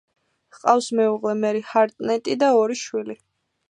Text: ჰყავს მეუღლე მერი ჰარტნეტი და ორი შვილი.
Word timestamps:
ჰყავს 0.55 0.87
მეუღლე 1.01 1.37
მერი 1.43 1.63
ჰარტნეტი 1.69 2.41
და 2.47 2.53
ორი 2.65 2.83
შვილი. 2.87 3.23